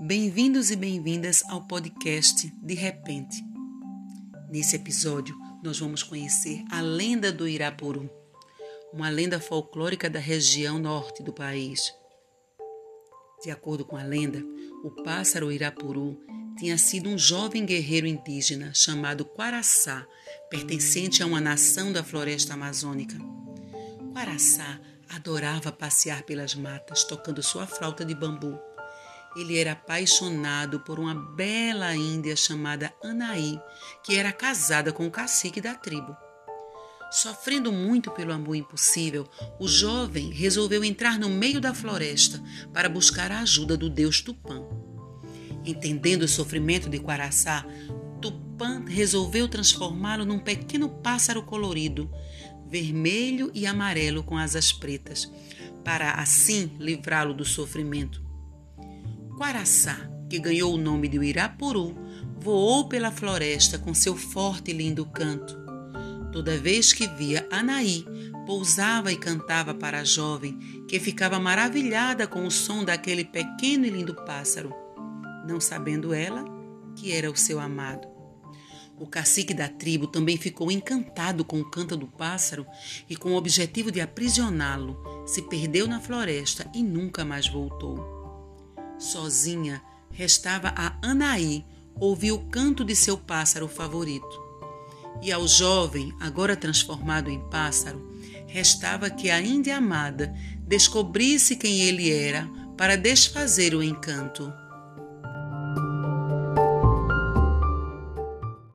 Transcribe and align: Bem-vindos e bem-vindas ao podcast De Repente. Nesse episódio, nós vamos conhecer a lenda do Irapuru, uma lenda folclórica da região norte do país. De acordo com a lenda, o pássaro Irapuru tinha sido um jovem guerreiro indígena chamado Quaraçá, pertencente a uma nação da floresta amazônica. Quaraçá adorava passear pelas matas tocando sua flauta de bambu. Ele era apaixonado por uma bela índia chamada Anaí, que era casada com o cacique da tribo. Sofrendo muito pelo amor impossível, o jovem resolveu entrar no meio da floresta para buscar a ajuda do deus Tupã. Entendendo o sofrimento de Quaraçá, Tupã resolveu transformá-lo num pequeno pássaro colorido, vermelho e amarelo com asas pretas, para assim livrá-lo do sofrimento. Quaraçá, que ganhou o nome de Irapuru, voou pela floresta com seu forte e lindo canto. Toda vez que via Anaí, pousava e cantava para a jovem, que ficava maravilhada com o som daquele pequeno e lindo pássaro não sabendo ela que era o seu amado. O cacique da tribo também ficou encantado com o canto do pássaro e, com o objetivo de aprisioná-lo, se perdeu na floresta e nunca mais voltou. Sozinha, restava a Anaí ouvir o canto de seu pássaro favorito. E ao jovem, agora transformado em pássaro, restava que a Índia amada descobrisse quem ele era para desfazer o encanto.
Bem-vindos 0.00 0.72
e 0.72 0.76
bem-vindas 0.76 1.44
ao 1.48 1.62
podcast 1.68 2.52
De 2.60 2.74
Repente. 2.74 3.36
Nesse 4.50 4.74
episódio, 4.74 5.36
nós 5.62 5.78
vamos 5.78 6.02
conhecer 6.02 6.64
a 6.68 6.80
lenda 6.80 7.30
do 7.30 7.46
Irapuru, 7.46 8.10
uma 8.92 9.08
lenda 9.08 9.38
folclórica 9.38 10.10
da 10.10 10.18
região 10.18 10.80
norte 10.80 11.22
do 11.22 11.32
país. 11.32 11.94
De 13.44 13.52
acordo 13.52 13.84
com 13.84 13.96
a 13.96 14.02
lenda, 14.02 14.44
o 14.82 14.90
pássaro 14.90 15.52
Irapuru 15.52 16.20
tinha 16.58 16.76
sido 16.76 17.08
um 17.08 17.16
jovem 17.16 17.64
guerreiro 17.64 18.08
indígena 18.08 18.74
chamado 18.74 19.24
Quaraçá, 19.24 20.04
pertencente 20.50 21.22
a 21.22 21.26
uma 21.26 21.40
nação 21.40 21.92
da 21.92 22.02
floresta 22.02 22.54
amazônica. 22.54 23.16
Quaraçá 24.12 24.80
adorava 25.08 25.70
passear 25.70 26.24
pelas 26.24 26.56
matas 26.56 27.04
tocando 27.04 27.40
sua 27.44 27.64
flauta 27.64 28.04
de 28.04 28.14
bambu. 28.14 28.58
Ele 29.36 29.58
era 29.58 29.72
apaixonado 29.72 30.80
por 30.80 30.98
uma 31.00 31.14
bela 31.14 31.94
índia 31.94 32.36
chamada 32.36 32.94
Anaí, 33.02 33.58
que 34.02 34.16
era 34.16 34.32
casada 34.32 34.92
com 34.92 35.06
o 35.06 35.10
cacique 35.10 35.60
da 35.60 35.74
tribo. 35.74 36.16
Sofrendo 37.10 37.70
muito 37.70 38.10
pelo 38.10 38.32
amor 38.32 38.56
impossível, 38.56 39.28
o 39.60 39.68
jovem 39.68 40.32
resolveu 40.32 40.82
entrar 40.82 41.16
no 41.16 41.28
meio 41.28 41.60
da 41.60 41.72
floresta 41.72 42.42
para 42.72 42.88
buscar 42.88 43.30
a 43.30 43.40
ajuda 43.40 43.76
do 43.76 43.88
deus 43.88 44.20
Tupã. 44.20 44.62
Entendendo 45.64 46.22
o 46.22 46.28
sofrimento 46.28 46.88
de 46.88 46.98
Quaraçá, 46.98 47.64
Tupã 48.20 48.84
resolveu 48.86 49.48
transformá-lo 49.48 50.24
num 50.24 50.40
pequeno 50.40 50.88
pássaro 50.88 51.44
colorido, 51.44 52.10
vermelho 52.66 53.48
e 53.54 53.64
amarelo 53.64 54.24
com 54.24 54.36
asas 54.36 54.72
pretas, 54.72 55.30
para 55.84 56.14
assim 56.14 56.76
livrá-lo 56.80 57.32
do 57.32 57.44
sofrimento. 57.44 58.23
Quaraçá, 59.36 59.96
que 60.28 60.38
ganhou 60.38 60.74
o 60.74 60.78
nome 60.78 61.08
de 61.08 61.22
Irapuru, 61.22 61.96
voou 62.38 62.88
pela 62.88 63.10
floresta 63.10 63.78
com 63.78 63.92
seu 63.94 64.16
forte 64.16 64.70
e 64.70 64.74
lindo 64.74 65.04
canto. 65.06 65.56
Toda 66.32 66.58
vez 66.58 66.92
que 66.92 67.06
via 67.06 67.46
Anaí, 67.50 68.04
pousava 68.46 69.12
e 69.12 69.16
cantava 69.16 69.74
para 69.74 70.00
a 70.00 70.04
jovem, 70.04 70.58
que 70.88 71.00
ficava 71.00 71.38
maravilhada 71.38 72.26
com 72.26 72.46
o 72.46 72.50
som 72.50 72.84
daquele 72.84 73.24
pequeno 73.24 73.86
e 73.86 73.90
lindo 73.90 74.14
pássaro 74.14 74.84
não 75.44 75.60
sabendo 75.60 76.12
ela 76.12 76.44
que 76.96 77.12
era 77.12 77.30
o 77.30 77.36
seu 77.36 77.60
amado. 77.60 78.08
O 78.98 79.06
cacique 79.06 79.52
da 79.52 79.68
tribo 79.68 80.06
também 80.06 80.36
ficou 80.36 80.70
encantado 80.70 81.44
com 81.44 81.60
o 81.60 81.68
canto 81.68 81.96
do 81.96 82.06
pássaro 82.06 82.64
e, 83.08 83.16
com 83.16 83.32
o 83.32 83.36
objetivo 83.36 83.90
de 83.90 84.00
aprisioná-lo, 84.00 84.96
se 85.26 85.42
perdeu 85.42 85.88
na 85.88 86.00
floresta 86.00 86.70
e 86.72 86.82
nunca 86.82 87.24
mais 87.24 87.48
voltou. 87.48 88.23
Sozinha, 89.04 89.82
restava 90.10 90.72
a 90.76 90.96
Anaí 91.02 91.64
ouvir 92.00 92.32
o 92.32 92.38
canto 92.46 92.84
de 92.84 92.96
seu 92.96 93.16
pássaro 93.16 93.68
favorito. 93.68 94.42
E 95.22 95.30
ao 95.30 95.46
jovem, 95.46 96.12
agora 96.18 96.56
transformado 96.56 97.30
em 97.30 97.38
pássaro, 97.48 98.12
restava 98.46 99.10
que 99.10 99.30
a 99.30 99.40
Índia 99.40 99.76
amada 99.76 100.34
descobrisse 100.66 101.56
quem 101.56 101.82
ele 101.82 102.10
era 102.10 102.48
para 102.76 102.96
desfazer 102.96 103.74
o 103.74 103.82
encanto. 103.82 104.52